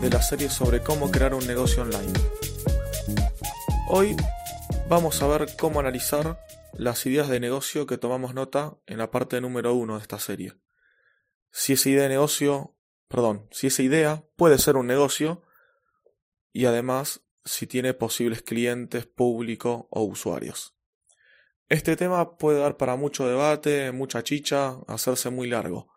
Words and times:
de 0.00 0.10
la 0.10 0.22
serie 0.22 0.48
sobre 0.48 0.80
cómo 0.80 1.10
crear 1.10 1.34
un 1.34 1.44
negocio 1.46 1.82
online. 1.82 2.12
Hoy 3.88 4.14
vamos 4.88 5.20
a 5.22 5.26
ver 5.26 5.48
cómo 5.58 5.80
analizar 5.80 6.38
las 6.74 7.04
ideas 7.06 7.28
de 7.28 7.40
negocio 7.40 7.86
que 7.86 7.98
tomamos 7.98 8.32
nota 8.32 8.76
en 8.86 8.98
la 8.98 9.10
parte 9.10 9.40
número 9.40 9.74
1 9.74 9.96
de 9.96 10.02
esta 10.02 10.20
serie. 10.20 10.54
Si 11.50 11.72
esa 11.72 11.88
idea 11.88 12.02
de 12.04 12.10
negocio, 12.10 12.76
perdón, 13.08 13.48
si 13.50 13.66
esa 13.66 13.82
idea 13.82 14.24
puede 14.36 14.58
ser 14.58 14.76
un 14.76 14.86
negocio 14.86 15.42
y 16.52 16.66
además 16.66 17.22
si 17.44 17.66
tiene 17.66 17.92
posibles 17.92 18.42
clientes, 18.42 19.06
público 19.06 19.88
o 19.90 20.02
usuarios. 20.02 20.76
Este 21.68 21.96
tema 21.96 22.36
puede 22.36 22.60
dar 22.60 22.76
para 22.76 22.94
mucho 22.94 23.26
debate, 23.26 23.90
mucha 23.90 24.22
chicha, 24.22 24.76
hacerse 24.86 25.30
muy 25.30 25.48
largo, 25.48 25.88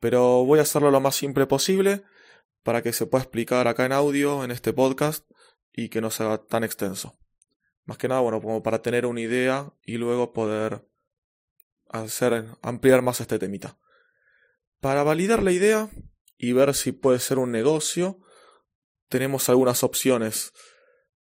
pero 0.00 0.44
voy 0.44 0.58
a 0.58 0.62
hacerlo 0.62 0.90
lo 0.90 1.00
más 1.00 1.14
simple 1.14 1.46
posible 1.46 2.04
para 2.62 2.82
que 2.82 2.92
se 2.92 3.06
pueda 3.06 3.24
explicar 3.24 3.68
acá 3.68 3.86
en 3.86 3.92
audio, 3.92 4.44
en 4.44 4.50
este 4.50 4.72
podcast, 4.72 5.28
y 5.72 5.88
que 5.88 6.00
no 6.00 6.10
sea 6.10 6.38
tan 6.38 6.64
extenso. 6.64 7.18
Más 7.84 7.98
que 7.98 8.08
nada, 8.08 8.20
bueno, 8.20 8.40
como 8.42 8.62
para 8.62 8.82
tener 8.82 9.06
una 9.06 9.20
idea 9.20 9.72
y 9.82 9.96
luego 9.96 10.32
poder 10.32 10.86
hacer, 11.88 12.46
ampliar 12.62 13.02
más 13.02 13.20
este 13.20 13.38
temita. 13.38 13.78
Para 14.80 15.02
validar 15.02 15.42
la 15.42 15.52
idea 15.52 15.88
y 16.36 16.52
ver 16.52 16.74
si 16.74 16.92
puede 16.92 17.18
ser 17.18 17.38
un 17.38 17.50
negocio, 17.50 18.20
tenemos 19.08 19.48
algunas 19.48 19.82
opciones. 19.82 20.52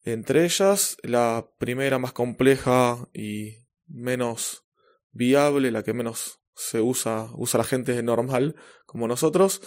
Entre 0.03 0.43
ellas, 0.45 0.97
la 1.02 1.49
primera 1.58 1.97
más 1.97 2.14
compleja 2.14 3.08
y 3.14 3.66
menos 3.88 4.66
viable, 5.11 5.71
la 5.71 5.83
que 5.83 5.93
menos 5.93 6.41
se 6.55 6.81
usa, 6.81 7.30
usa 7.36 7.59
la 7.59 7.64
gente 7.64 8.02
normal 8.03 8.55
como 8.86 9.08
nosotros, 9.08 9.61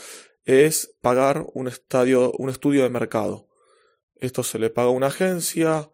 es 0.45 0.97
pagar 1.01 1.47
un, 1.55 1.69
estadio, 1.69 2.33
un 2.33 2.51
estudio 2.51 2.83
de 2.83 2.91
mercado. 2.91 3.49
Esto 4.17 4.43
se 4.43 4.59
le 4.59 4.71
paga 4.71 4.89
a 4.89 4.93
una 4.93 5.09
agencia, 5.09 5.91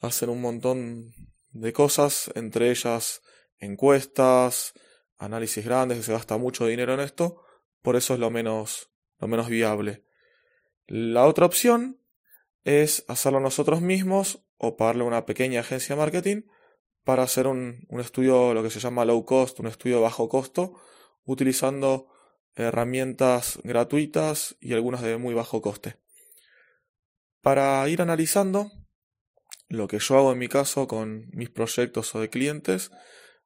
hacen 0.00 0.30
un 0.30 0.40
montón 0.40 1.14
de 1.52 1.72
cosas, 1.72 2.30
entre 2.34 2.70
ellas 2.70 3.22
encuestas, 3.58 4.72
análisis 5.18 5.64
grandes, 5.64 5.98
que 5.98 6.04
se 6.04 6.12
gasta 6.12 6.38
mucho 6.38 6.66
dinero 6.66 6.94
en 6.94 7.00
esto, 7.00 7.42
por 7.82 7.96
eso 7.96 8.14
es 8.14 8.20
lo 8.20 8.30
menos, 8.30 8.90
lo 9.18 9.28
menos 9.28 9.48
viable. 9.48 10.04
La 10.86 11.26
otra 11.26 11.46
opción 11.46 12.00
es 12.64 13.04
hacerlo 13.08 13.40
nosotros 13.40 13.80
mismos 13.80 14.44
o 14.56 14.76
pagarle 14.76 15.04
a 15.04 15.06
una 15.06 15.26
pequeña 15.26 15.60
agencia 15.60 15.94
de 15.94 16.00
marketing 16.00 16.42
para 17.04 17.22
hacer 17.22 17.46
un, 17.46 17.86
un 17.88 18.00
estudio, 18.00 18.54
lo 18.54 18.62
que 18.62 18.70
se 18.70 18.80
llama 18.80 19.04
low 19.04 19.24
cost, 19.24 19.60
un 19.60 19.66
estudio 19.66 20.00
bajo 20.00 20.28
costo, 20.28 20.80
utilizando 21.24 22.08
herramientas 22.62 23.58
gratuitas 23.64 24.56
y 24.60 24.72
algunas 24.72 25.02
de 25.02 25.16
muy 25.16 25.34
bajo 25.34 25.62
coste. 25.62 25.96
Para 27.40 27.88
ir 27.88 28.02
analizando 28.02 28.70
lo 29.68 29.88
que 29.88 29.98
yo 29.98 30.18
hago 30.18 30.32
en 30.32 30.38
mi 30.38 30.48
caso 30.48 30.86
con 30.86 31.30
mis 31.32 31.48
proyectos 31.48 32.14
o 32.14 32.20
de 32.20 32.28
clientes, 32.28 32.90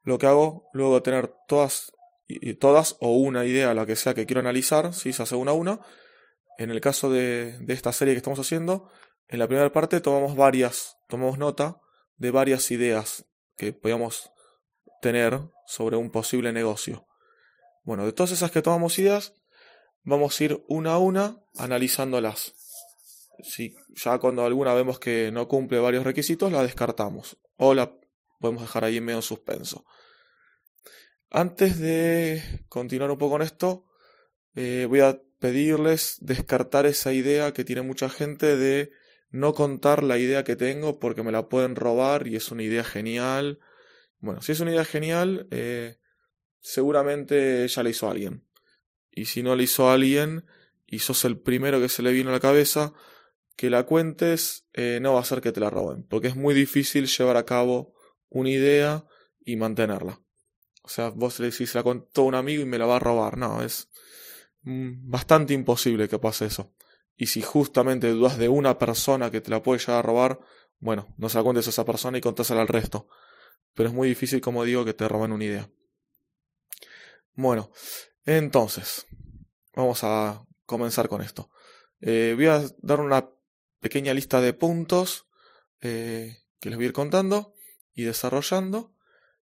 lo 0.03 0.19
que 0.19 0.27
hago 0.27 0.69
luego 0.73 0.97
de 0.97 1.01
tener 1.03 1.33
todas, 1.49 1.93
todas 2.59 2.97
o 3.01 3.13
una 3.17 3.45
idea, 3.45 3.75
la 3.75 3.87
que 3.87 3.97
sea 3.97 4.15
que 4.15 4.27
quiero 4.27 4.41
analizar, 4.41 4.95
si 4.95 5.13
se 5.13 5.23
hace 5.23 5.37
una 5.37 5.53
a 5.53 5.55
una, 5.55 5.81
en 6.59 6.71
el 6.71 6.81
caso 6.81 7.11
de, 7.11 7.59
de 7.59 7.75
esta 7.75 7.93
serie 7.93 8.15
que 8.15 8.19
estamos 8.19 8.39
haciendo, 8.39 8.91
en 9.29 9.39
la 9.39 9.49
primera 9.49 9.73
parte 9.73 10.01
tomamos 10.01 10.37
varias, 10.37 10.97
tomamos 11.09 11.39
nota 11.39 11.81
de 12.17 12.31
varias 12.31 12.71
ideas 12.71 13.27
que 13.57 13.73
podíamos 13.73 14.31
tener 15.01 15.41
sobre 15.67 15.97
un 15.97 16.11
posible 16.11 16.53
negocio. 16.53 17.07
Bueno, 17.85 18.07
de 18.07 18.13
todas 18.13 18.33
esas 18.33 18.51
que 18.51 18.63
tomamos 18.63 18.99
ideas, 18.99 19.35
vamos 20.03 20.41
a 20.41 20.45
ir 20.45 20.65
una 20.69 20.95
a 20.95 20.99
una 20.99 21.41
analizándolas. 21.57 22.55
Si 23.43 23.77
ya 23.95 24.19
cuando 24.19 24.45
alguna 24.45 24.75
vemos 24.75 24.99
que 24.99 25.31
no 25.33 25.49
cumple 25.49 25.79
varios 25.79 26.05
requisitos, 26.05 26.51
la 26.51 26.63
descartamos 26.63 27.37
o 27.57 27.75
la 27.75 27.95
podemos 28.41 28.63
dejar 28.63 28.85
ahí 28.85 28.97
en 28.97 29.05
medio 29.05 29.23
suspenso. 29.23 29.85
Antes 31.31 31.79
de 31.79 32.43
continuar 32.69 33.11
un 33.11 33.19
poco 33.19 33.33
con 33.33 33.43
esto, 33.43 33.87
eh, 34.55 34.87
voy 34.89 35.01
a 35.01 35.21
pedirles 35.39 36.17
descartar 36.21 36.87
esa 36.87 37.13
idea 37.13 37.53
que 37.53 37.65
tiene 37.65 37.83
mucha 37.83 38.09
gente 38.09 38.57
de 38.57 38.93
no 39.31 39.53
contar 39.53 40.05
la 40.05 40.17
idea 40.17 40.45
que 40.45 40.57
tengo 40.57 40.99
porque 41.01 41.23
me 41.23 41.33
la 41.33 41.49
pueden 41.49 41.77
robar 41.77 42.29
y 42.29 42.37
es 42.37 42.51
una 42.51 42.63
idea 42.63 42.85
genial. 42.85 43.59
Bueno, 44.21 44.41
si 44.41 44.53
es 44.53 44.61
una 44.61 44.71
idea 44.71 44.85
genial, 44.85 45.49
eh, 45.51 45.99
seguramente 46.65 47.69
ya 47.69 47.83
la 47.83 47.91
hizo 47.91 48.11
alguien. 48.11 48.43
Y 49.13 49.27
si 49.27 49.43
no 49.43 49.55
la 49.55 49.63
hizo 49.63 49.91
alguien 49.91 50.47
y 50.87 51.01
sos 51.01 51.25
el 51.27 51.39
primero 51.39 51.79
que 51.79 51.91
se 51.91 52.03
le 52.03 52.11
vino 52.13 52.31
a 52.31 52.33
la 52.33 52.41
cabeza, 52.41 52.95
que 53.55 53.69
la 53.69 53.85
cuentes 53.85 54.67
eh, 54.73 54.99
no 55.01 55.13
va 55.13 55.21
a 55.21 55.25
ser 55.25 55.43
que 55.43 55.53
te 55.53 55.61
la 55.61 55.71
roben, 55.71 56.05
porque 56.05 56.29
es 56.29 56.37
muy 56.37 56.55
difícil 56.55 57.07
llevar 57.07 57.37
a 57.37 57.45
cabo 57.45 57.95
una 58.31 58.49
idea 58.49 59.05
y 59.45 59.57
mantenerla. 59.57 60.21
O 60.83 60.89
sea, 60.89 61.11
vos 61.11 61.39
le 61.39 61.51
decís, 61.51 61.75
la 61.75 61.83
contó 61.83 62.23
un 62.23 62.35
amigo 62.35 62.63
y 62.63 62.67
me 62.67 62.79
la 62.79 62.87
va 62.87 62.97
a 62.97 63.01
robar. 63.01 63.37
No, 63.37 63.63
es 63.63 63.91
mm, 64.63 65.11
bastante 65.11 65.53
imposible 65.53 66.09
que 66.09 66.19
pase 66.19 66.47
eso. 66.47 66.75
Y 67.15 67.27
si 67.27 67.43
justamente 67.43 68.09
dudas 68.09 68.39
de 68.39 68.49
una 68.49 68.79
persona 68.79 69.31
que 69.31 69.43
te 69.43 69.51
la 69.51 69.63
puede 69.63 69.81
llegar 69.81 69.99
a 69.99 70.03
robar, 70.03 70.41
bueno, 70.79 71.15
no 71.19 71.29
se 71.29 71.37
la 71.37 71.45
cuentes 71.45 71.67
a 71.67 71.71
esa 71.71 71.85
persona 71.85 72.19
y 72.19 72.23
contásela 72.23 72.63
al 72.63 72.69
resto. 72.69 73.07
Pero 73.75 73.91
es 73.91 73.95
muy 73.95 74.09
difícil, 74.09 74.41
como 74.41 74.65
digo, 74.65 74.85
que 74.85 74.95
te 74.95 75.07
roben 75.07 75.33
una 75.33 75.45
idea. 75.45 75.71
Bueno, 77.37 77.73
entonces, 78.25 79.07
vamos 79.75 80.05
a 80.05 80.47
comenzar 80.67 81.09
con 81.09 81.21
esto. 81.21 81.51
Eh, 82.01 82.35
voy 82.37 82.47
a 82.47 82.63
dar 82.79 83.01
una 83.01 83.29
pequeña 83.81 84.15
lista 84.15 84.41
de 84.41 84.53
puntos 84.53 85.27
eh, 85.81 86.39
que 86.61 86.71
les 86.71 86.77
voy 86.77 86.85
a 86.85 86.89
ir 86.89 86.93
contando 86.93 87.55
y 87.93 88.05
desarrollando. 88.05 88.95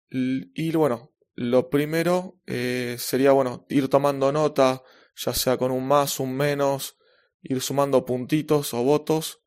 Y 0.09 0.71
bueno, 0.73 1.13
lo 1.35 1.69
primero 1.69 2.41
eh, 2.47 2.97
sería, 2.99 3.31
bueno, 3.31 3.65
ir 3.69 3.87
tomando 3.87 4.33
nota, 4.33 4.83
ya 5.15 5.33
sea 5.33 5.57
con 5.57 5.71
un 5.71 5.87
más, 5.87 6.19
un 6.19 6.35
menos, 6.35 6.97
ir 7.41 7.61
sumando 7.61 8.05
puntitos 8.05 8.73
o 8.73 8.83
votos 8.83 9.41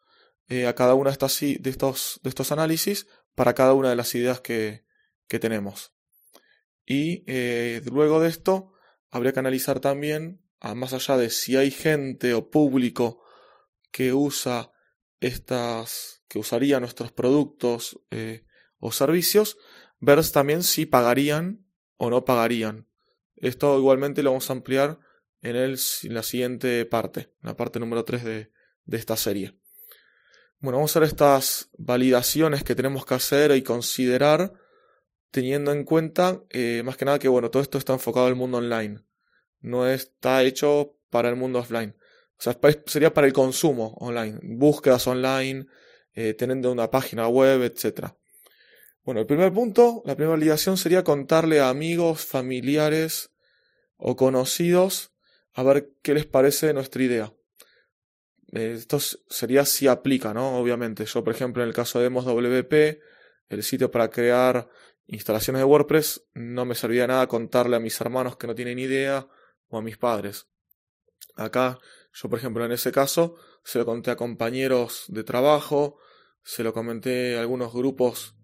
a 0.66 0.75
cada 0.75 0.94
uno 0.94 1.10
de, 1.10 1.59
de, 1.60 1.71
estos, 1.71 2.21
de 2.22 2.28
estos 2.28 2.53
análisis 2.53 3.06
para 3.34 3.54
cada 3.54 3.72
una 3.72 3.88
de 3.88 3.97
las 3.97 4.15
ideas 4.15 4.41
que, 4.41 4.84
que 5.26 5.38
tenemos. 5.38 5.94
Y 6.87 7.25
eh, 7.26 7.82
luego 7.91 8.20
de 8.20 8.28
esto, 8.28 8.72
habría 9.10 9.32
que 9.32 9.41
analizar 9.41 9.81
también, 9.81 10.43
más 10.75 10.93
allá 10.93 11.16
de 11.16 11.31
si 11.31 11.56
hay 11.56 11.70
gente 11.70 12.34
o 12.34 12.50
público 12.50 13.22
que 13.91 14.12
usa 14.12 14.72
estas, 15.21 16.22
que 16.28 16.38
usaría 16.38 16.81
nuestros 16.81 17.12
productos 17.12 18.00
eh, 18.10 18.44
o 18.78 18.92
servicios, 18.92 19.59
ver 20.00 20.26
también 20.31 20.62
si 20.62 20.87
pagarían 20.87 21.66
o 21.97 22.10
no 22.10 22.25
pagarían. 22.25 22.88
Esto 23.37 23.78
igualmente 23.78 24.22
lo 24.22 24.31
vamos 24.31 24.50
a 24.50 24.54
ampliar 24.54 24.98
en, 25.42 25.56
el, 25.56 25.78
en 26.03 26.15
la 26.15 26.22
siguiente 26.22 26.84
parte, 26.86 27.33
en 27.42 27.48
la 27.48 27.56
parte 27.56 27.78
número 27.78 28.04
3 28.04 28.24
de, 28.24 28.53
de 28.84 28.97
esta 28.97 29.16
serie. 29.16 29.59
Bueno, 30.59 30.78
vamos 30.78 30.97
a 30.97 31.01
ver 31.01 31.09
estas 31.09 31.71
validaciones 31.77 32.62
que 32.62 32.74
tenemos 32.74 33.04
que 33.04 33.15
hacer 33.15 33.54
y 33.56 33.62
considerar 33.62 34.53
teniendo 35.32 35.72
en 35.72 35.82
cuenta 35.82 36.44
eh, 36.50 36.82
más 36.84 36.96
que 36.96 37.04
nada 37.04 37.18
que 37.18 37.26
bueno, 37.26 37.50
todo 37.50 37.62
esto 37.62 37.78
está 37.78 37.94
enfocado 37.94 38.26
al 38.26 38.36
mundo 38.36 38.58
online, 38.58 39.00
no 39.60 39.88
está 39.88 40.44
hecho 40.44 40.96
para 41.10 41.28
el 41.28 41.36
mundo 41.36 41.58
offline. 41.58 41.96
O 42.38 42.42
sea, 42.42 42.58
sería 42.86 43.14
para 43.14 43.26
el 43.26 43.32
consumo 43.32 43.96
online, 43.98 44.38
búsquedas 44.42 45.06
online, 45.06 45.66
eh, 46.14 46.34
teniendo 46.34 46.70
una 46.70 46.90
página 46.90 47.28
web, 47.28 47.62
etc. 47.62 48.14
Bueno, 49.04 49.20
el 49.20 49.26
primer 49.26 49.52
punto, 49.52 50.02
la 50.04 50.14
primera 50.14 50.32
validación 50.32 50.76
sería 50.76 51.02
contarle 51.02 51.60
a 51.60 51.68
amigos, 51.70 52.24
familiares 52.24 53.30
o 53.96 54.16
conocidos 54.16 55.12
a 55.54 55.62
ver 55.62 55.92
qué 56.02 56.14
les 56.14 56.26
parece 56.26 56.72
nuestra 56.72 57.02
idea. 57.02 57.32
Eh, 58.52 58.74
esto 58.76 58.98
sería 59.00 59.64
si 59.64 59.86
aplica, 59.86 60.34
¿no? 60.34 60.58
Obviamente. 60.58 61.04
Yo, 61.06 61.24
por 61.24 61.34
ejemplo, 61.34 61.62
en 61.62 61.68
el 61.68 61.74
caso 61.74 61.98
de 61.98 62.04
Demos 62.04 62.24
WP, 62.26 63.00
el 63.48 63.62
sitio 63.62 63.90
para 63.90 64.10
crear 64.10 64.68
instalaciones 65.12 65.60
de 65.60 65.64
WordPress, 65.64 66.24
no 66.34 66.64
me 66.64 66.74
servía 66.74 67.06
nada 67.06 67.26
contarle 67.26 67.76
a 67.76 67.80
mis 67.80 68.00
hermanos 68.00 68.36
que 68.36 68.47
no 68.47 68.54
tienen 68.54 68.78
idea 68.78 69.28
o 69.68 69.78
a 69.78 69.82
mis 69.82 69.98
padres. 69.98 70.47
Acá, 71.36 71.78
yo 72.12 72.28
por 72.28 72.38
ejemplo, 72.38 72.64
en 72.64 72.72
ese 72.72 72.92
caso, 72.92 73.36
se 73.62 73.78
lo 73.78 73.84
conté 73.84 74.10
a 74.10 74.16
compañeros 74.16 75.04
de 75.09 75.22
trabajo, 75.22 75.98
se 76.42 76.64
lo 76.64 76.72
comenté 76.72 77.36
a 77.36 77.41
algunos 77.41 77.72
grupos 77.72 78.34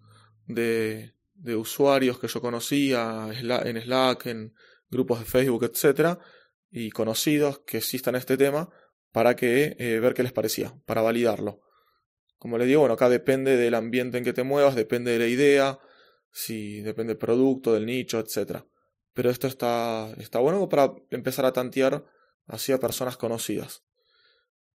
de, 0.47 1.15
de 1.35 1.57
usuarios 1.57 2.19
que 2.19 2.29
yo 2.29 2.41
conocía 2.41 3.29
en 3.33 3.81
Slack, 3.81 4.27
en 4.27 4.55
grupos 4.91 5.21
de 5.21 5.25
Facebook, 5.25 5.65
etcétera, 5.65 6.19
y 6.71 6.91
conocidos 6.91 7.61
que 7.61 7.79
existan 7.79 8.15
este 8.15 8.37
tema 8.37 8.69
para 9.11 9.37
que 9.37 9.75
eh, 9.79 10.01
ver 10.01 10.13
qué 10.13 10.23
les 10.23 10.33
parecía, 10.33 10.75
para 10.85 11.01
validarlo. 11.01 11.63
Como 12.39 12.59
les 12.59 12.69
digo, 12.69 12.81
bueno, 12.81 12.95
acá 12.95 13.09
depende 13.09 13.57
del 13.57 13.75
ambiente 13.75 14.19
en 14.19 14.25
que 14.25 14.35
te 14.35 14.43
muevas, 14.43 14.75
depende 14.75 15.13
de 15.13 15.19
la 15.19 15.27
idea, 15.27 15.79
si 16.39 16.83
depende 16.83 17.15
del 17.15 17.19
producto, 17.19 17.75
del 17.75 17.85
nicho, 17.85 18.21
etcétera. 18.21 18.65
Pero 19.13 19.29
esto 19.29 19.49
está, 19.49 20.15
está 20.19 20.39
bueno 20.39 20.69
para 20.69 20.95
empezar 21.11 21.45
a 21.45 21.53
tantear 21.53 22.05
hacia 22.47 22.79
personas 22.79 23.17
conocidas. 23.17 23.83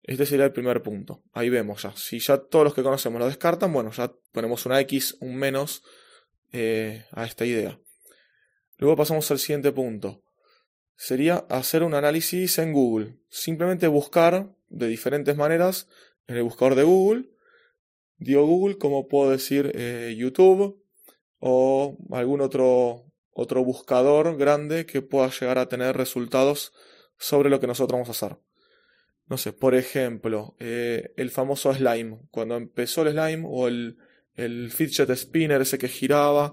Este 0.03 0.25
sería 0.25 0.47
el 0.47 0.53
primer 0.53 0.83
punto. 0.83 1.23
Ahí 1.33 1.51
vemos 1.51 1.83
ya. 1.83 1.95
Si 1.95 2.19
ya 2.19 2.39
todos 2.39 2.65
los 2.65 2.75
que 2.75 2.83
conocemos 2.83 3.21
lo 3.21 3.27
descartan, 3.27 3.75
bueno, 3.75 3.91
ya 3.91 4.11
ponemos 4.33 4.65
una 4.65 4.81
X, 4.81 5.19
un 5.21 5.37
menos 5.37 5.83
eh, 6.51 7.05
a 7.13 7.27
esta 7.27 7.45
idea. 7.45 7.79
Luego 8.79 8.97
pasamos 8.97 9.31
al 9.31 9.39
siguiente 9.39 9.71
punto. 9.71 10.25
Sería 10.97 11.45
hacer 11.51 11.83
un 11.83 11.93
análisis 11.93 12.59
en 12.59 12.73
Google. 12.73 13.19
Simplemente 13.29 13.87
buscar 13.87 14.57
de 14.71 14.87
diferentes 14.87 15.37
maneras 15.37 15.89
en 16.27 16.39
el 16.39 16.43
buscador 16.43 16.75
de 16.75 16.85
Google. 16.85 17.29
Digo 18.17 18.47
Google, 18.47 18.79
como 18.79 19.09
puedo 19.09 19.31
decir 19.31 19.73
eh, 19.75 20.15
YouTube 20.17 20.80
o 21.41 21.97
algún 22.11 22.41
otro, 22.41 23.07
otro 23.33 23.65
buscador 23.65 24.37
grande 24.37 24.87
que 24.87 25.03
pueda 25.03 25.31
llegar 25.31 25.59
a 25.59 25.69
tener 25.69 25.97
resultados 25.97 26.73
sobre 27.19 27.51
lo 27.51 27.59
que 27.59 27.67
nosotros 27.67 27.97
vamos 27.97 28.09
a 28.09 28.13
hacer. 28.27 28.39
No 29.27 29.37
sé, 29.39 29.53
por 29.53 29.75
ejemplo, 29.75 30.57
eh, 30.59 31.13
el 31.17 31.31
famoso 31.31 31.73
slime. 31.73 32.19
Cuando 32.31 32.57
empezó 32.57 33.03
el 33.03 33.13
slime 33.13 33.47
o 33.49 33.69
el, 33.69 33.97
el 34.35 34.71
fidget 34.71 35.11
spinner 35.17 35.61
ese 35.63 35.79
que 35.79 35.89
giraba. 35.89 36.53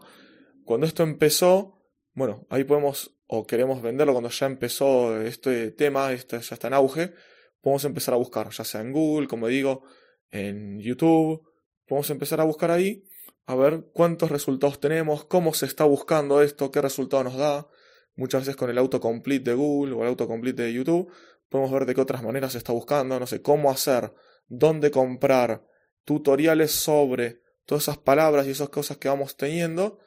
Cuando 0.64 0.86
esto 0.86 1.04
empezó, 1.04 1.82
bueno, 2.14 2.46
ahí 2.50 2.64
podemos 2.64 3.18
o 3.28 3.46
queremos 3.46 3.82
venderlo 3.82 4.14
cuando 4.14 4.30
ya 4.30 4.46
empezó 4.46 5.22
este 5.22 5.72
tema, 5.72 6.14
este 6.14 6.40
ya 6.40 6.56
está 6.56 6.68
en 6.68 6.74
auge, 6.74 7.14
podemos 7.62 7.84
empezar 7.86 8.14
a 8.14 8.18
buscar, 8.18 8.50
ya 8.50 8.64
sea 8.64 8.82
en 8.82 8.94
Google, 8.94 9.28
como 9.28 9.48
digo, 9.48 9.84
en 10.32 10.80
YouTube, 10.80 11.44
podemos 11.86 12.10
empezar 12.10 12.40
a 12.40 12.46
buscar 12.46 12.72
ahí 12.72 13.04
a 13.48 13.56
ver 13.56 13.86
cuántos 13.94 14.30
resultados 14.30 14.80
tenemos, 14.80 15.26
cómo 15.26 15.54
se 15.54 15.66
está 15.66 15.86
buscando 15.86 16.42
esto, 16.42 16.70
qué 16.70 16.82
resultado 16.82 17.24
nos 17.24 17.38
da. 17.38 17.68
Muchas 18.16 18.42
veces 18.42 18.58
con 18.58 18.70
el 18.70 18.78
autocomplete 18.78 19.52
de 19.52 19.56
Google 19.56 19.96
o 19.96 20.02
el 20.02 20.10
autocomplete 20.10 20.64
de 20.64 20.74
YouTube 20.74 21.12
podemos 21.50 21.72
ver 21.72 21.86
de 21.86 21.96
qué 21.96 22.02
otras 22.02 22.22
maneras 22.24 22.52
se 22.52 22.58
está 22.58 22.74
buscando, 22.74 23.20
no 23.20 23.26
sé, 23.26 23.42
cómo 23.42 23.72
hacer, 23.72 24.14
dónde 24.48 24.92
comprar, 24.92 25.66
tutoriales 26.04 26.72
sobre 26.72 27.42
todas 27.66 27.86
esas 27.86 27.98
palabras 27.98 28.48
y 28.48 28.52
esas 28.52 28.70
cosas 28.70 28.98
que 28.98 29.08
vamos 29.08 29.38
teniendo, 29.38 30.00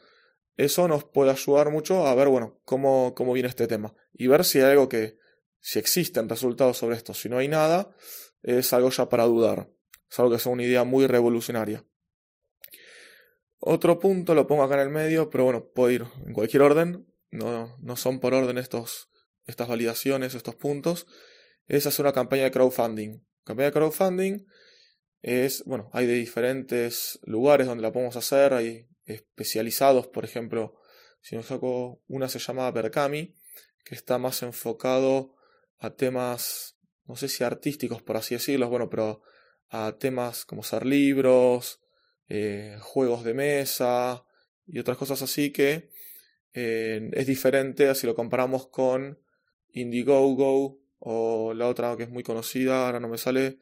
eso 0.57 0.87
nos 0.87 1.05
puede 1.05 1.31
ayudar 1.31 1.71
mucho 1.71 2.07
a 2.07 2.15
ver, 2.15 2.29
bueno, 2.29 2.61
cómo, 2.67 3.15
cómo 3.15 3.33
viene 3.33 3.49
este 3.49 3.67
tema 3.67 3.95
y 4.13 4.27
ver 4.27 4.45
si 4.45 4.59
hay 4.59 4.73
algo 4.73 4.89
que, 4.89 5.17
si 5.61 5.79
existen 5.79 6.29
resultados 6.29 6.77
sobre 6.77 6.97
esto. 6.97 7.15
Si 7.15 7.31
no 7.31 7.39
hay 7.39 7.49
nada, 7.49 7.95
es 8.43 8.73
algo 8.75 8.91
ya 8.91 9.09
para 9.09 9.25
dudar. 9.25 9.71
Es 10.11 10.19
algo 10.19 10.31
que 10.31 10.37
es 10.37 10.47
una 10.47 10.63
idea 10.63 10.85
muy 10.85 11.07
revolucionaria. 11.07 11.85
Otro 13.61 13.99
punto 13.99 14.35
lo 14.35 14.47
pongo 14.47 14.63
acá 14.63 14.75
en 14.75 14.81
el 14.81 14.89
medio, 14.89 15.29
pero 15.29 15.45
bueno, 15.45 15.67
puedo 15.67 15.91
ir 15.91 16.07
en 16.27 16.33
cualquier 16.33 16.63
orden. 16.63 17.07
No, 17.31 17.77
no 17.79 17.97
son 17.97 18.19
por 18.19 18.35
orden 18.35 18.59
estos, 18.59 19.11
estas 19.47 19.69
validaciones, 19.69 20.35
estos 20.35 20.57
puntos. 20.57 21.07
Es 21.67 21.87
hacer 21.87 22.05
una 22.05 22.13
campaña 22.13 22.45
de 22.45 22.51
crowdfunding. 22.51 23.23
Campaña 23.45 23.67
de 23.67 23.73
crowdfunding 23.73 24.47
es, 25.21 25.63
bueno, 25.65 25.91
hay 25.93 26.07
de 26.07 26.15
diferentes 26.15 27.21
lugares 27.23 27.67
donde 27.67 27.83
la 27.83 27.93
podemos 27.93 28.17
hacer, 28.17 28.55
hay 28.55 28.89
especializados, 29.05 30.07
por 30.09 30.25
ejemplo, 30.25 30.77
si 31.21 31.37
nos 31.37 31.47
saco 31.47 32.03
una 32.09 32.29
se 32.29 32.39
llama 32.39 32.71
Berkami, 32.71 33.35
que 33.85 33.95
está 33.95 34.19
más 34.19 34.43
enfocado 34.43 35.35
a 35.79 35.91
temas, 35.91 36.79
no 37.05 37.17
sé 37.17 37.29
si 37.29 37.45
artísticos, 37.45 38.03
por 38.03 38.17
así 38.17 38.35
decirlo, 38.35 38.69
bueno, 38.71 38.89
pero 38.89 39.23
a 39.69 39.97
temas 39.99 40.45
como 40.45 40.63
ser 40.63 40.87
libros, 40.87 41.80
eh, 42.31 42.79
juegos 42.81 43.23
de 43.25 43.35
mesa 43.35 44.25
y 44.67 44.79
otras 44.79 44.97
cosas 44.97 45.21
así 45.21 45.53
que 45.53 45.91
eh, 46.55 47.11
es 47.13 47.27
diferente 47.27 47.95
si 47.95 48.07
lo 48.07 48.15
comparamos 48.15 48.69
con 48.69 49.19
Indiegogo 49.73 50.79
o 51.01 51.53
la 51.53 51.69
otra 51.69 51.97
que 51.97 52.05
es 52.05 52.11
muy 52.11 52.23
conocida, 52.23 52.87
ahora 52.87 53.01
no 53.01 53.09
me 53.09 53.19
sale, 53.19 53.59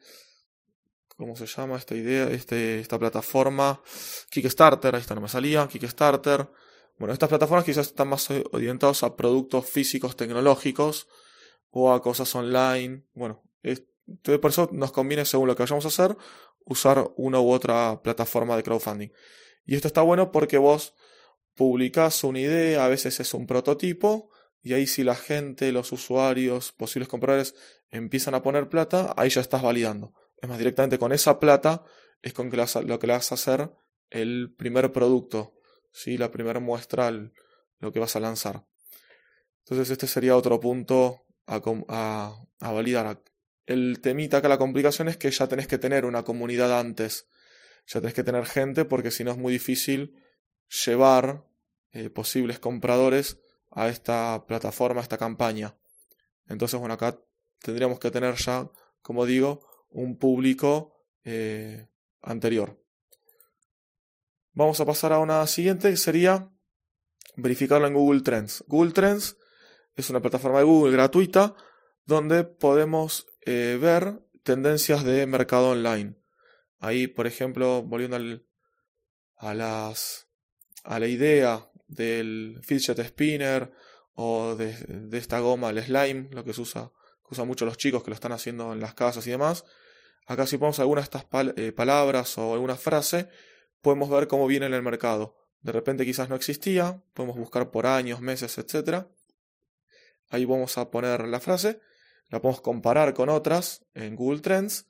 ¿Cómo 1.19 1.35
se 1.35 1.47
llama 1.47 1.75
esta 1.75 1.95
idea? 1.95 2.29
Este, 2.29 2.79
esta 2.79 2.97
plataforma. 2.97 3.81
Kickstarter, 4.29 4.95
ahí 4.95 5.01
está, 5.01 5.15
no 5.15 5.19
me 5.19 5.27
salía. 5.27 5.67
Kickstarter. 5.67 6.49
Bueno, 6.97 7.11
estas 7.11 7.27
plataformas 7.27 7.65
quizás 7.65 7.87
están 7.87 8.07
más 8.07 8.29
orientadas 8.53 9.03
a 9.03 9.17
productos 9.17 9.65
físicos 9.65 10.15
tecnológicos 10.15 11.09
o 11.71 11.91
a 11.91 12.01
cosas 12.01 12.33
online. 12.35 13.03
Bueno, 13.13 13.43
por 14.41 14.49
eso 14.49 14.69
nos 14.71 14.93
conviene, 14.93 15.25
según 15.25 15.49
lo 15.49 15.57
que 15.57 15.63
vayamos 15.63 15.83
a 15.83 15.89
hacer, 15.89 16.15
usar 16.69 17.11
una 17.17 17.41
u 17.41 17.51
otra 17.51 18.01
plataforma 18.01 18.55
de 18.55 18.63
crowdfunding. 18.63 19.09
Y 19.65 19.75
esto 19.75 19.87
está 19.87 20.01
bueno 20.01 20.31
porque 20.31 20.57
vos 20.57 20.95
publicás 21.55 22.23
una 22.23 22.39
idea, 22.39 22.85
a 22.85 22.87
veces 22.87 23.19
es 23.19 23.33
un 23.33 23.45
prototipo, 23.45 24.29
y 24.61 24.73
ahí 24.73 24.87
si 24.87 25.03
la 25.03 25.15
gente, 25.15 25.71
los 25.71 25.91
usuarios, 25.91 26.71
posibles 26.71 27.09
compradores 27.09 27.55
empiezan 27.91 28.35
a 28.35 28.41
poner 28.41 28.69
plata, 28.69 29.13
ahí 29.17 29.29
ya 29.29 29.41
estás 29.41 29.61
validando. 29.61 30.13
Es 30.41 30.47
más, 30.47 30.57
directamente 30.57 30.97
con 30.97 31.11
esa 31.11 31.39
plata 31.39 31.83
es 32.21 32.33
con 32.33 32.49
lo 32.49 32.99
que 32.99 33.07
le 33.07 33.13
vas 33.13 33.31
a 33.31 33.35
hacer 33.35 33.71
el 34.09 34.53
primer 34.57 34.91
producto, 34.91 35.53
¿sí? 35.91 36.17
la 36.17 36.31
primera 36.31 36.59
muestra, 36.59 37.11
lo 37.11 37.91
que 37.91 37.99
vas 37.99 38.15
a 38.15 38.19
lanzar. 38.19 38.65
Entonces 39.59 39.89
este 39.91 40.07
sería 40.07 40.35
otro 40.35 40.59
punto 40.59 41.25
a, 41.45 41.61
a, 42.59 42.71
validar. 42.71 43.21
El 43.69 44.01
temita 44.01 44.37
acá, 44.37 44.49
la 44.49 44.57
complicación 44.57 45.09
es 45.09 45.17
que 45.17 45.29
ya 45.29 45.47
tenés 45.47 45.67
que 45.67 45.77
tener 45.77 46.03
una 46.03 46.23
comunidad 46.23 46.79
antes. 46.79 47.27
Ya 47.85 48.01
tenés 48.01 48.15
que 48.15 48.23
tener 48.23 48.47
gente 48.47 48.83
porque 48.83 49.11
si 49.11 49.23
no 49.23 49.29
es 49.29 49.37
muy 49.37 49.53
difícil 49.53 50.19
llevar 50.85 51.45
eh, 51.91 52.09
posibles 52.09 52.57
compradores 52.57 53.39
a 53.69 53.87
esta 53.87 54.47
plataforma, 54.47 55.01
a 55.01 55.03
esta 55.03 55.19
campaña. 55.19 55.77
Entonces, 56.47 56.79
bueno, 56.79 56.95
acá 56.95 57.21
tendríamos 57.61 57.99
que 57.99 58.09
tener 58.09 58.33
ya, 58.37 58.67
como 59.03 59.27
digo, 59.27 59.67
un 59.91 60.17
público 60.17 61.05
eh, 61.23 61.89
anterior. 62.23 62.83
Vamos 64.53 64.79
a 64.79 64.85
pasar 64.87 65.13
a 65.13 65.19
una 65.19 65.45
siguiente 65.45 65.91
que 65.91 65.97
sería 65.97 66.49
verificarlo 67.35 67.85
en 67.85 67.93
Google 67.93 68.21
Trends. 68.21 68.63
Google 68.65 68.93
Trends 68.93 69.37
es 69.95 70.09
una 70.09 70.21
plataforma 70.21 70.57
de 70.57 70.65
Google 70.65 70.91
gratuita 70.91 71.55
donde 72.07 72.43
podemos 72.45 73.27
eh, 73.49 73.77
ver 73.77 74.19
tendencias 74.43 75.03
de 75.03 75.25
mercado 75.25 75.71
online. 75.71 76.15
Ahí, 76.79 77.07
por 77.07 77.25
ejemplo, 77.25 77.81
volviendo 77.81 78.17
a, 79.37 79.53
las, 79.53 80.27
a 80.83 80.99
la 80.99 81.07
idea 81.07 81.67
del 81.87 82.59
fidget 82.63 83.03
spinner 83.03 83.71
o 84.13 84.55
de, 84.55 84.75
esta 85.17 85.39
goma, 85.39 85.71
el 85.71 85.83
slime, 85.83 86.29
lo 86.31 86.43
que 86.43 86.53
se 86.53 86.61
usa, 86.61 86.91
que 87.23 87.31
usan 87.31 87.47
mucho 87.47 87.65
los 87.65 87.77
chicos 87.77 88.03
que 88.03 88.11
lo 88.11 88.15
están 88.15 88.33
haciendo 88.33 88.71
en 88.71 88.79
las 88.79 88.93
casas 88.93 89.25
y 89.25 89.31
demás, 89.31 89.65
Acá 90.29 90.45
si 90.45 90.59
ponemos 90.59 90.79
alguna 90.79 91.01
de 91.01 91.05
estas 91.05 91.25
eh, 91.55 91.71
palabras 91.71 92.37
o 92.37 92.53
alguna 92.53 92.75
frase, 92.75 93.29
podemos 93.81 94.11
ver 94.11 94.27
cómo 94.27 94.45
viene 94.45 94.67
en 94.67 94.75
el 94.75 94.83
mercado. 94.83 95.35
De 95.61 95.71
repente 95.71 96.05
quizás 96.05 96.29
no 96.29 96.35
existía, 96.35 97.01
podemos 97.15 97.35
buscar 97.35 97.71
por 97.71 97.87
años, 97.87 98.21
meses, 98.21 98.59
etc. 98.59 99.07
Ahí 100.29 100.45
vamos 100.45 100.77
a 100.77 100.91
poner 100.91 101.27
la 101.27 101.39
frase, 101.39 101.81
la 102.29 102.41
podemos 102.41 102.61
comparar 102.61 103.13
con 103.13 103.29
otras 103.29 103.85
en 103.93 104.15
Google 104.15 104.41
Trends 104.41 104.87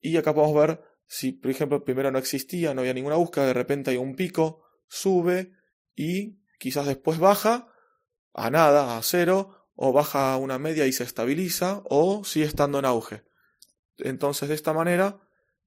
y 0.00 0.16
acá 0.16 0.34
podemos 0.34 0.56
ver 0.56 0.82
si, 1.06 1.32
por 1.32 1.50
ejemplo, 1.50 1.84
primero 1.84 2.10
no 2.10 2.18
existía, 2.18 2.72
no 2.72 2.82
había 2.82 2.94
ninguna 2.94 3.16
búsqueda, 3.16 3.46
de 3.46 3.54
repente 3.54 3.90
hay 3.90 3.96
un 3.96 4.14
pico, 4.14 4.62
sube 4.88 5.52
y 5.96 6.38
quizás 6.58 6.86
después 6.86 7.18
baja 7.18 7.68
a 8.32 8.50
nada, 8.50 8.96
a 8.96 9.02
cero, 9.02 9.68
o 9.74 9.92
baja 9.92 10.32
a 10.32 10.36
una 10.36 10.58
media 10.58 10.86
y 10.86 10.92
se 10.92 11.04
estabiliza, 11.04 11.82
o 11.86 12.22
sigue 12.22 12.46
estando 12.46 12.78
en 12.78 12.84
auge. 12.84 13.24
Entonces 13.98 14.48
de 14.48 14.54
esta 14.54 14.72
manera 14.72 15.20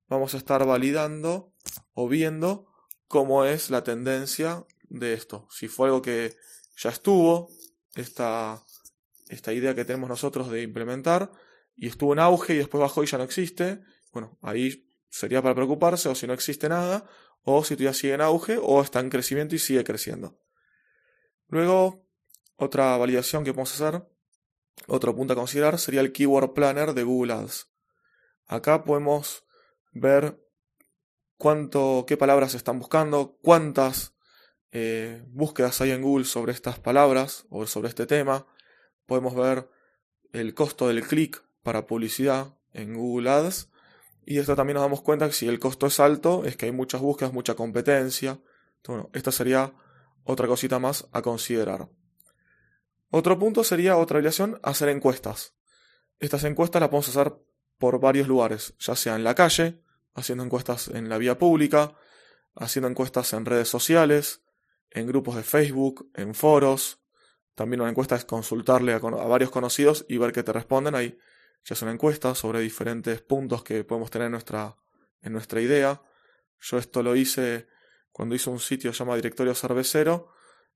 vamos 0.08 0.34
a 0.34 0.38
estar 0.38 0.66
validando 0.66 1.54
o 1.94 2.08
viendo 2.08 2.68
cómo 3.08 3.44
es 3.46 3.70
la 3.70 3.84
tendencia 3.84 4.66
de 4.84 5.14
esto. 5.14 5.48
Si 5.50 5.68
fue 5.68 5.88
algo 5.88 6.02
que 6.02 6.36
ya 6.78 6.90
estuvo, 6.90 7.50
esta, 7.96 8.64
esta 9.34 9.54
idea 9.54 9.76
que 9.76 9.86
tenemos 9.86 10.10
nosotros 10.10 10.50
de 10.50 10.62
implementar, 10.62 11.32
y 11.76 11.88
estuvo 11.88 12.14
en 12.14 12.20
auge 12.20 12.54
y 12.54 12.58
después 12.58 12.82
bajó 12.82 13.04
y 13.04 13.08
ya 13.08 13.18
no 13.18 13.24
existe, 13.24 13.82
bueno, 14.12 14.38
ahí 14.42 14.88
sería 15.10 15.42
para 15.42 15.56
preocuparse, 15.56 16.10
o 16.10 16.16
si 16.16 16.28
no 16.28 16.34
existe 16.34 16.70
nada, 16.70 17.10
o 17.44 17.64
si 17.64 17.76
todavía 17.76 17.94
sigue 17.94 18.14
en 18.14 18.22
auge, 18.22 18.60
o 18.62 18.82
está 18.82 19.00
en 19.00 19.10
crecimiento 19.10 19.56
y 19.56 19.60
sigue 19.60 19.84
creciendo. 19.84 20.40
Luego, 21.48 22.08
otra 22.56 22.96
validación 22.98 23.44
que 23.44 23.54
podemos 23.54 23.74
hacer 23.74 24.04
otro 24.88 25.16
punto 25.16 25.34
a 25.34 25.36
considerar 25.36 25.80
sería 25.80 26.02
el 26.02 26.12
Keyword 26.12 26.54
Planner 26.54 26.94
de 26.94 27.04
Google 27.04 27.34
Ads. 27.34 27.68
Acá 28.48 28.84
podemos 28.84 29.46
ver 29.94 30.44
cuánto, 31.38 32.06
qué 32.08 32.18
palabras 32.18 32.54
están 32.56 32.80
buscando, 32.80 33.38
cuántas 33.42 34.16
eh, 34.72 35.24
búsquedas 35.28 35.80
hay 35.82 35.92
en 35.92 36.02
Google 36.02 36.26
sobre 36.26 36.52
estas 36.52 36.80
palabras 36.80 37.46
o 37.50 37.66
sobre 37.66 37.90
este 37.90 38.06
tema. 38.06 38.48
Podemos 39.06 39.36
ver 39.36 39.70
el 40.32 40.54
costo 40.54 40.88
del 40.88 41.06
clic 41.06 41.44
para 41.62 41.86
publicidad 41.88 42.56
en 42.74 42.96
Google 42.96 43.30
Ads. 43.30 43.70
Y 44.26 44.40
esto 44.40 44.56
también 44.56 44.76
nos 44.76 44.84
damos 44.84 45.02
cuenta 45.02 45.28
que 45.28 45.34
si 45.34 45.48
el 45.48 45.60
costo 45.60 45.88
es 45.88 46.00
alto, 46.00 46.44
es 46.46 46.56
que 46.56 46.66
hay 46.66 46.72
muchas 46.72 47.02
búsquedas, 47.02 47.34
mucha 47.34 47.56
competencia. 47.56 48.40
bueno, 48.88 49.10
esta 49.14 49.32
sería 49.32 49.74
otra 50.24 50.48
cosita 50.48 50.80
más 50.80 51.08
a 51.12 51.22
considerar. 51.22 51.90
Otro 53.10 53.38
punto 53.38 53.64
sería 53.64 53.98
otra 53.98 54.18
obligación, 54.18 54.60
hacer 54.64 54.90
encuestas. 54.90 55.54
Estas 56.20 56.44
encuestas 56.46 56.80
las 56.80 56.90
podemos 56.90 57.10
hacer 57.10 57.34
por 57.78 58.00
varios 58.00 58.28
lugares, 58.28 58.74
ya 58.80 58.96
sea 58.96 59.16
en 59.16 59.24
la 59.24 59.36
calle, 59.36 59.82
haciendo 60.14 60.44
encuestas 60.44 60.88
en 60.88 61.10
la 61.10 61.18
vía 61.18 61.38
pública, 61.38 61.96
haciendo 62.56 62.88
encuestas 62.88 63.34
en 63.34 63.46
redes 63.46 63.68
sociales, 63.68 64.42
en 64.90 65.08
grupos 65.08 65.36
de 65.36 65.44
Facebook, 65.44 66.10
en 66.16 66.34
foros. 66.34 67.03
También 67.56 67.82
una 67.82 67.90
encuesta 67.90 68.16
es 68.16 68.26
consultarle 68.26 68.94
a, 68.94 69.00
varios 69.00 69.52
conocidos 69.52 70.06
y 70.08 70.18
ver 70.18 70.32
qué 70.32 70.44
te 70.44 70.54
responden. 70.54 70.96
Ahí 70.96 71.18
ya 71.64 71.74
es 71.74 71.82
una 71.82 71.92
encuesta 71.92 72.36
sobre 72.36 72.60
diferentes 72.62 73.22
puntos 73.22 73.64
que 73.64 73.84
podemos 73.84 74.10
tener 74.10 74.26
en 74.28 74.32
nuestra, 74.32 74.76
en 75.22 75.34
nuestra 75.34 75.62
idea. 75.62 76.02
Yo 76.60 76.78
esto 76.78 77.04
lo 77.04 77.16
hice 77.16 77.68
cuando 78.12 78.36
hice 78.36 78.50
un 78.50 78.60
sitio 78.60 78.92
llamado 78.92 79.18
Directorio 79.18 79.54
Cervecero. 79.54 80.30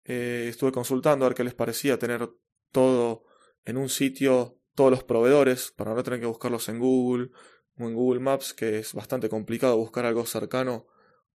Eh, 0.03 0.48
estuve 0.50 0.72
consultando 0.72 1.25
a 1.25 1.29
ver 1.29 1.36
qué 1.36 1.43
les 1.43 1.55
parecía 1.55 1.98
tener 1.98 2.29
todo 2.72 3.25
en 3.65 3.77
un 3.77 3.89
sitio, 3.89 4.60
todos 4.75 4.91
los 4.91 5.03
proveedores, 5.03 5.72
para 5.72 5.93
no 5.93 6.03
tener 6.03 6.19
que 6.19 6.25
buscarlos 6.25 6.69
en 6.69 6.79
Google 6.79 7.31
o 7.77 7.84
en 7.84 7.96
Google 7.96 8.19
Maps, 8.19 8.53
que 8.53 8.79
es 8.79 8.93
bastante 8.93 9.29
complicado 9.29 9.77
buscar 9.77 10.05
algo 10.05 10.25
cercano 10.25 10.88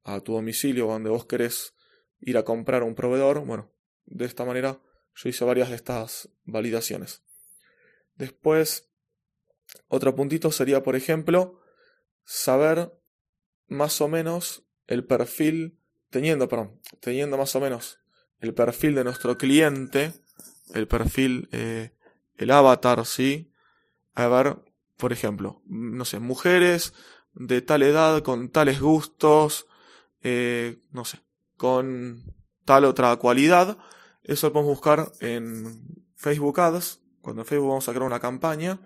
a 0.03 0.19
tu 0.21 0.33
domicilio 0.33 0.87
donde 0.87 1.09
vos 1.09 1.25
querés 1.25 1.75
ir 2.19 2.37
a 2.37 2.43
comprar 2.43 2.83
un 2.83 2.95
proveedor. 2.95 3.43
Bueno, 3.45 3.71
de 4.05 4.25
esta 4.25 4.45
manera 4.45 4.79
yo 5.15 5.29
hice 5.29 5.45
varias 5.45 5.69
de 5.69 5.75
estas 5.75 6.29
validaciones. 6.45 7.23
Después, 8.15 8.89
otro 9.87 10.15
puntito 10.15 10.51
sería, 10.51 10.83
por 10.83 10.95
ejemplo, 10.95 11.59
saber 12.23 12.93
más 13.67 14.01
o 14.01 14.07
menos 14.07 14.63
el 14.87 15.05
perfil, 15.05 15.79
teniendo, 16.09 16.47
perdón, 16.47 16.79
teniendo 16.99 17.37
más 17.37 17.55
o 17.55 17.61
menos 17.61 17.99
el 18.39 18.53
perfil 18.53 18.95
de 18.95 19.03
nuestro 19.03 19.37
cliente, 19.37 20.13
el 20.73 20.87
perfil, 20.87 21.47
eh, 21.51 21.91
el 22.37 22.51
avatar, 22.51 23.05
¿sí? 23.05 23.51
A 24.13 24.27
ver, 24.27 24.57
por 24.97 25.13
ejemplo, 25.13 25.61
no 25.65 26.05
sé, 26.05 26.19
mujeres 26.19 26.93
de 27.33 27.61
tal 27.61 27.83
edad, 27.83 28.21
con 28.21 28.49
tales 28.49 28.81
gustos, 28.81 29.67
eh, 30.21 30.79
no 30.91 31.05
sé, 31.05 31.19
con 31.57 32.23
tal 32.65 32.85
otra 32.85 33.15
cualidad. 33.17 33.77
Eso 34.23 34.47
lo 34.47 34.53
podemos 34.53 34.75
buscar 34.75 35.11
en 35.19 36.05
Facebook 36.15 36.59
Ads. 36.59 37.01
Cuando 37.21 37.41
en 37.41 37.47
Facebook 37.47 37.69
vamos 37.69 37.87
a 37.87 37.91
crear 37.91 38.05
una 38.05 38.19
campaña, 38.19 38.79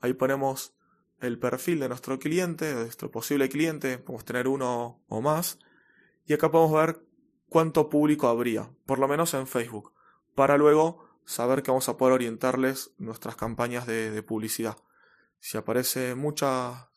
ahí 0.00 0.12
ponemos 0.12 0.74
el 1.20 1.38
perfil 1.38 1.80
de 1.80 1.88
nuestro 1.88 2.18
cliente, 2.18 2.66
de 2.66 2.74
nuestro 2.74 3.10
posible 3.10 3.48
cliente, 3.48 3.98
podemos 3.98 4.24
tener 4.24 4.48
uno 4.48 5.02
o 5.08 5.20
más, 5.20 5.58
y 6.26 6.34
acá 6.34 6.50
podemos 6.50 6.72
ver 6.74 7.02
cuánto 7.48 7.88
público 7.88 8.28
habría, 8.28 8.70
por 8.84 8.98
lo 8.98 9.08
menos 9.08 9.32
en 9.34 9.46
Facebook, 9.46 9.92
para 10.34 10.58
luego 10.58 11.04
saber 11.24 11.62
que 11.62 11.70
vamos 11.70 11.88
a 11.88 11.96
poder 11.96 12.14
orientarles 12.14 12.92
nuestras 12.98 13.36
campañas 13.36 13.86
de, 13.86 14.22
publicidad. 14.22 14.76
Si 15.38 15.56
aparece 15.56 16.14
mucha, 16.14 16.90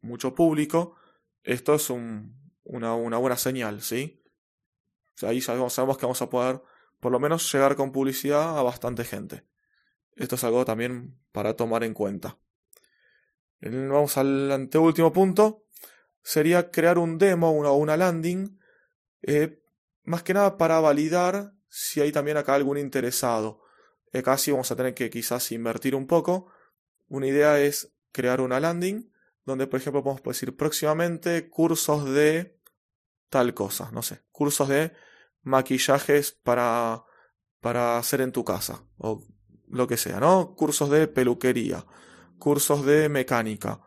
mucho 0.00 0.34
público, 0.34 0.96
esto 1.42 1.74
es 1.74 1.88
una, 1.90 2.94
una 2.94 3.18
buena 3.18 3.36
señal, 3.36 3.82
¿sí? 3.82 4.22
ahí 5.22 5.40
sabemos 5.40 5.74
que 5.76 6.06
vamos 6.06 6.22
a 6.22 6.30
poder 6.30 6.62
por 7.00 7.12
lo 7.12 7.18
menos 7.18 7.50
llegar 7.52 7.76
con 7.76 7.92
publicidad 7.92 8.58
a 8.58 8.62
bastante 8.62 9.04
gente. 9.04 9.44
Esto 10.14 10.34
es 10.34 10.44
algo 10.44 10.64
también 10.64 11.18
para 11.32 11.54
tomar 11.54 11.82
en 11.82 11.94
cuenta. 11.94 12.38
Vamos 13.62 14.16
al 14.16 14.50
anteúltimo 14.52 15.12
punto. 15.12 15.64
Sería 16.22 16.70
crear 16.70 16.98
un 16.98 17.18
demo 17.18 17.50
o 17.50 17.74
una, 17.74 17.96
landing. 17.96 18.58
Eh, 19.22 19.62
más 20.04 20.22
que 20.22 20.34
nada 20.34 20.56
para 20.56 20.80
validar 20.80 21.54
si 21.68 22.00
hay 22.00 22.12
también 22.12 22.36
acá 22.36 22.54
algún 22.54 22.78
interesado. 22.78 23.62
Acá 24.12 24.36
sí 24.36 24.50
vamos 24.50 24.70
a 24.70 24.76
tener 24.76 24.94
que 24.94 25.08
quizás 25.08 25.52
invertir 25.52 25.94
un 25.94 26.06
poco. 26.06 26.48
Una 27.08 27.26
idea 27.26 27.60
es 27.60 27.92
crear 28.12 28.40
una 28.40 28.60
landing 28.60 29.10
donde, 29.44 29.66
por 29.66 29.80
ejemplo, 29.80 30.02
podemos 30.02 30.22
decir 30.22 30.56
próximamente 30.56 31.48
cursos 31.48 32.04
de 32.12 32.58
tal 33.28 33.54
cosa, 33.54 33.90
no 33.92 34.02
sé, 34.02 34.22
cursos 34.32 34.68
de 34.68 34.92
maquillajes 35.42 36.32
para, 36.32 37.04
para 37.60 37.98
hacer 37.98 38.20
en 38.20 38.32
tu 38.32 38.44
casa, 38.44 38.84
o 38.98 39.22
lo 39.68 39.86
que 39.86 39.96
sea, 39.96 40.20
¿no? 40.20 40.54
Cursos 40.54 40.90
de 40.90 41.08
peluquería, 41.08 41.86
cursos 42.38 42.84
de 42.84 43.08
mecánica. 43.08 43.80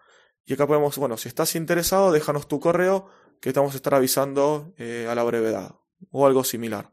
Y 0.46 0.54
acá 0.54 0.68
podemos, 0.68 0.98
bueno, 0.98 1.18
si 1.18 1.28
estás 1.28 1.56
interesado, 1.56 2.12
déjanos 2.12 2.48
tu 2.48 2.60
correo 2.60 3.10
que 3.40 3.52
te 3.52 3.60
vamos 3.60 3.74
a 3.74 3.78
estar 3.78 3.94
avisando 3.94 4.74
eh, 4.78 5.08
a 5.10 5.16
la 5.16 5.24
brevedad, 5.24 5.76
o 6.12 6.26
algo 6.26 6.44
similar. 6.44 6.92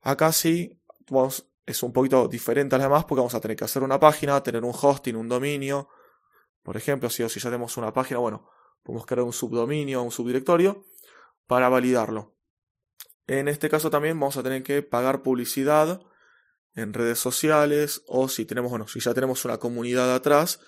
Acá 0.00 0.32
sí, 0.32 0.80
es 1.66 1.82
un 1.82 1.92
poquito 1.92 2.28
diferente 2.28 2.74
a 2.74 2.78
las 2.78 2.86
demás 2.86 3.04
porque 3.04 3.20
vamos 3.20 3.34
a 3.34 3.40
tener 3.40 3.56
que 3.56 3.64
hacer 3.64 3.82
una 3.82 3.98
página, 3.98 4.42
tener 4.42 4.64
un 4.64 4.72
hosting, 4.74 5.16
un 5.16 5.28
dominio. 5.28 5.88
Por 6.62 6.76
ejemplo, 6.76 7.10
si, 7.10 7.28
si 7.28 7.40
ya 7.40 7.50
tenemos 7.50 7.76
una 7.76 7.92
página, 7.92 8.20
bueno, 8.20 8.48
podemos 8.82 9.06
crear 9.06 9.24
un 9.24 9.32
subdominio, 9.32 10.02
un 10.02 10.10
subdirectorio 10.10 10.84
para 11.46 11.68
validarlo. 11.68 12.36
En 13.30 13.46
este 13.46 13.68
caso 13.70 13.90
también 13.90 14.18
vamos 14.18 14.36
a 14.38 14.42
tener 14.42 14.64
que 14.64 14.82
pagar 14.82 15.22
publicidad 15.22 16.00
en 16.74 16.92
redes 16.92 17.20
sociales 17.20 18.02
o 18.08 18.28
si 18.28 18.44
tenemos, 18.44 18.72
bueno, 18.72 18.88
si 18.88 18.98
ya 18.98 19.14
tenemos 19.14 19.44
una 19.44 19.58
comunidad 19.58 20.12
atrás, 20.12 20.58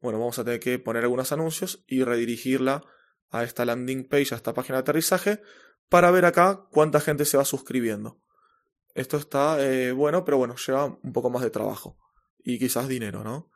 bueno, 0.00 0.20
vamos 0.20 0.38
a 0.38 0.44
tener 0.44 0.60
que 0.60 0.78
poner 0.78 1.02
algunos 1.02 1.32
anuncios 1.32 1.82
y 1.88 2.04
redirigirla 2.04 2.84
a 3.30 3.42
esta 3.42 3.64
landing 3.64 4.08
page, 4.08 4.34
a 4.34 4.36
esta 4.36 4.54
página 4.54 4.76
de 4.76 4.82
aterrizaje, 4.82 5.42
para 5.88 6.12
ver 6.12 6.24
acá 6.24 6.68
cuánta 6.70 7.00
gente 7.00 7.24
se 7.24 7.38
va 7.38 7.44
suscribiendo. 7.44 8.22
Esto 8.94 9.16
está 9.16 9.60
eh, 9.60 9.90
bueno, 9.90 10.24
pero 10.24 10.38
bueno, 10.38 10.54
lleva 10.64 10.96
un 11.02 11.12
poco 11.12 11.28
más 11.28 11.42
de 11.42 11.50
trabajo 11.50 11.98
y 12.38 12.56
quizás 12.60 12.86
dinero, 12.86 13.24
¿no? 13.24 13.50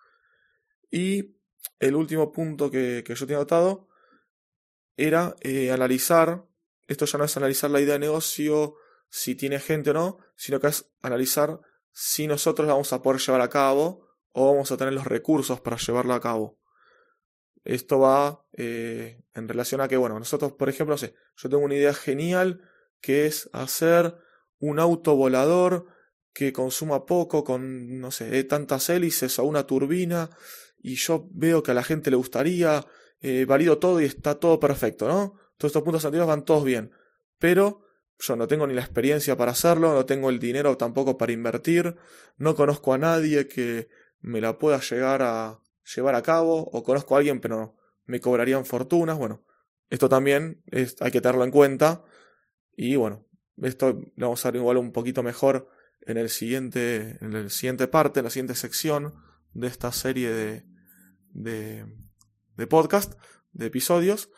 Y 0.90 1.36
el 1.78 1.94
último 1.94 2.32
punto 2.32 2.68
que, 2.68 3.04
yo 3.06 3.26
tenía 3.28 3.38
notado 3.38 3.86
era 4.96 5.36
eh, 5.40 5.70
analizar 5.70 6.48
esto 6.86 7.04
ya 7.06 7.18
no 7.18 7.24
es 7.24 7.36
analizar 7.36 7.70
la 7.70 7.80
idea 7.80 7.94
de 7.94 8.00
negocio, 8.00 8.76
si 9.08 9.34
tiene 9.34 9.60
gente 9.60 9.90
o 9.90 9.94
no, 9.94 10.18
sino 10.36 10.60
que 10.60 10.68
es 10.68 10.90
analizar 11.00 11.60
si 11.92 12.26
nosotros 12.26 12.66
la 12.66 12.74
vamos 12.74 12.92
a 12.92 13.02
poder 13.02 13.20
llevar 13.20 13.40
a 13.40 13.48
cabo 13.48 14.06
o 14.32 14.52
vamos 14.52 14.70
a 14.70 14.76
tener 14.76 14.92
los 14.92 15.06
recursos 15.06 15.60
para 15.60 15.76
llevarla 15.76 16.16
a 16.16 16.20
cabo. 16.20 16.58
Esto 17.64 17.98
va 17.98 18.44
eh, 18.52 19.22
en 19.34 19.48
relación 19.48 19.80
a 19.80 19.88
que, 19.88 19.96
bueno, 19.96 20.18
nosotros, 20.18 20.52
por 20.52 20.68
ejemplo, 20.68 20.94
no 20.94 20.98
sé, 20.98 21.14
yo 21.36 21.48
tengo 21.48 21.64
una 21.64 21.74
idea 21.74 21.94
genial 21.94 22.60
que 23.00 23.26
es 23.26 23.48
hacer 23.52 24.16
un 24.58 24.78
auto 24.78 25.16
volador 25.16 25.86
que 26.32 26.52
consuma 26.52 27.06
poco 27.06 27.44
con, 27.44 27.98
no 27.98 28.10
sé, 28.10 28.44
tantas 28.44 28.88
hélices 28.90 29.38
o 29.38 29.44
una 29.44 29.66
turbina 29.66 30.30
y 30.78 30.96
yo 30.96 31.28
veo 31.32 31.62
que 31.62 31.70
a 31.70 31.74
la 31.74 31.82
gente 31.82 32.10
le 32.10 32.16
gustaría, 32.16 32.86
eh, 33.20 33.46
valido 33.46 33.78
todo 33.78 34.00
y 34.00 34.04
está 34.04 34.38
todo 34.38 34.60
perfecto, 34.60 35.08
¿no? 35.08 35.34
Todos 35.56 35.70
estos 35.70 35.82
puntos 35.82 36.04
anteriores 36.04 36.28
van 36.28 36.44
todos 36.44 36.64
bien. 36.64 36.92
Pero 37.38 37.82
yo 38.18 38.36
no 38.36 38.46
tengo 38.46 38.66
ni 38.66 38.74
la 38.74 38.80
experiencia 38.80 39.36
para 39.36 39.52
hacerlo, 39.52 39.92
no 39.92 40.06
tengo 40.06 40.30
el 40.30 40.38
dinero 40.38 40.76
tampoco 40.76 41.18
para 41.18 41.32
invertir, 41.32 41.96
no 42.36 42.54
conozco 42.54 42.94
a 42.94 42.98
nadie 42.98 43.46
que 43.46 43.88
me 44.20 44.40
la 44.40 44.58
pueda 44.58 44.80
llegar 44.80 45.22
a 45.22 45.60
llevar 45.94 46.14
a 46.14 46.22
cabo, 46.22 46.62
o 46.72 46.82
conozco 46.82 47.14
a 47.14 47.18
alguien 47.18 47.40
pero 47.40 47.76
me 48.06 48.20
cobrarían 48.20 48.64
fortunas. 48.64 49.18
Bueno, 49.18 49.44
esto 49.90 50.08
también 50.08 50.62
hay 50.72 51.10
que 51.10 51.20
tenerlo 51.20 51.44
en 51.44 51.50
cuenta. 51.50 52.04
Y 52.76 52.96
bueno, 52.96 53.26
esto 53.62 54.00
lo 54.16 54.26
vamos 54.26 54.44
a 54.44 54.50
ver 54.50 54.60
igual 54.60 54.76
un 54.78 54.92
poquito 54.92 55.22
mejor 55.22 55.68
en 56.02 56.16
el 56.18 56.28
siguiente, 56.28 57.18
en 57.20 57.32
la 57.32 57.48
siguiente 57.50 57.88
parte, 57.88 58.20
en 58.20 58.24
la 58.24 58.30
siguiente 58.30 58.54
sección 58.54 59.14
de 59.52 59.66
esta 59.66 59.92
serie 59.92 60.30
de, 60.30 60.66
de, 61.30 61.86
de 62.56 62.66
podcast, 62.66 63.14
de 63.52 63.66
episodios. 63.66 64.30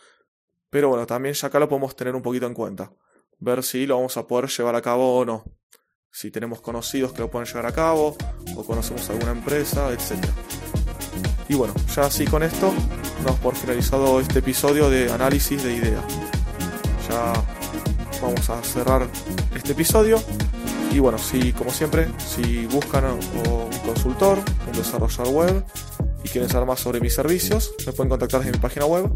Pero 0.71 0.91
bueno, 0.91 1.07
también 1.07 1.35
ya 1.35 1.49
acá 1.49 1.59
lo 1.59 1.69
podemos 1.69 1.97
tener 1.97 2.15
un 2.15 2.23
poquito 2.23 2.47
en 2.47 2.55
cuenta. 2.55 2.93
Ver 3.39 3.63
si 3.63 3.87
lo 3.87 3.97
vamos 3.97 4.17
a 4.17 4.27
poder 4.27 4.49
llevar 4.51 4.75
a 4.75 4.83
cabo 4.83 5.19
o 5.19 5.25
no. 5.25 5.45
Si 6.11 6.31
tenemos 6.31 6.61
conocidos 6.61 7.13
que 7.13 7.21
lo 7.21 7.31
pueden 7.31 7.47
llevar 7.47 7.67
a 7.67 7.73
cabo, 7.73 8.17
o 8.57 8.65
conocemos 8.65 9.09
alguna 9.11 9.33
empresa, 9.33 9.93
etc. 9.93 10.25
Y 11.49 11.55
bueno, 11.55 11.75
ya 11.95 12.03
así 12.03 12.27
con 12.27 12.43
esto, 12.43 12.73
damos 13.25 13.41
por 13.41 13.55
finalizado 13.55 14.21
este 14.21 14.41
episodio 14.41 14.91
de 14.91 15.11
análisis 15.11 15.63
de 15.63 15.75
ideas. 15.75 16.05
Ya 17.09 17.33
vamos 18.21 18.51
a 18.51 18.63
cerrar 18.63 19.09
este 19.55 19.73
episodio. 19.73 20.21
Y 20.91 20.99
bueno, 20.99 21.19
si 21.19 21.53
como 21.53 21.71
siempre, 21.71 22.09
si 22.19 22.67
buscan 22.67 23.05
o 23.05 23.71
consultor, 23.85 24.39
un 24.67 24.73
desarrollador 24.73 25.33
web 25.33 25.65
y 26.29 26.31
quieren 26.31 26.51
saber 26.51 26.67
más 26.67 26.81
sobre 26.81 27.01
mis 27.01 27.15
servicios, 27.15 27.73
me 27.87 27.93
pueden 27.93 28.11
contactar 28.11 28.41
desde 28.41 28.53
mi 28.53 28.59
página 28.59 28.87
web 28.87 29.11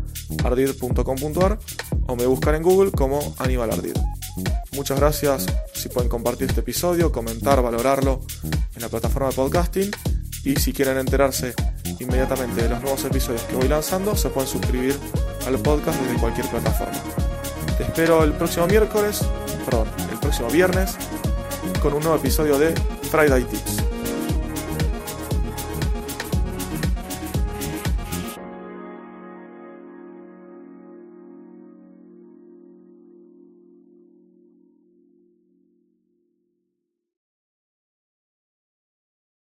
ardid.com.ar 0.44 1.58
o 2.06 2.16
me 2.16 2.26
buscan 2.26 2.54
en 2.54 2.62
Google 2.62 2.90
como 2.90 3.34
Aníbal 3.38 3.70
Ardid. 3.70 3.96
Muchas 4.72 4.98
gracias 4.98 5.46
si 5.74 5.88
pueden 5.88 6.08
compartir 6.08 6.48
este 6.48 6.60
episodio, 6.60 7.12
comentar, 7.12 7.62
valorarlo 7.62 8.20
en 8.74 8.82
la 8.82 8.88
plataforma 8.88 9.28
de 9.28 9.34
podcasting 9.34 9.90
y 10.44 10.56
si 10.56 10.72
quieren 10.72 10.98
enterarse 10.98 11.54
inmediatamente 12.00 12.62
de 12.62 12.68
los 12.68 12.80
nuevos 12.80 13.04
episodios 13.04 13.42
que 13.42 13.56
voy 13.56 13.68
lanzando, 13.68 14.16
se 14.16 14.30
pueden 14.30 14.48
suscribir 14.48 14.96
al 15.46 15.58
podcast 15.58 16.00
desde 16.00 16.18
cualquier 16.18 16.48
plataforma. 16.48 17.00
Te 17.76 17.84
espero 17.84 18.24
el 18.24 18.32
próximo 18.32 18.66
miércoles, 18.66 19.20
perdón, 19.64 19.88
el 20.10 20.18
próximo 20.18 20.48
viernes 20.48 20.96
con 21.82 21.92
un 21.92 22.00
nuevo 22.00 22.16
episodio 22.16 22.58
de 22.58 22.74
Friday 23.10 23.44
Tips. 23.44 23.81